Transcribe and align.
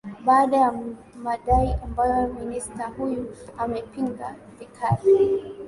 baada 0.25 0.71
madai 1.15 1.73
ambayo 1.83 2.27
minister 2.33 2.91
huyo 2.97 3.35
amepinga 3.57 4.35
vikali 4.59 5.55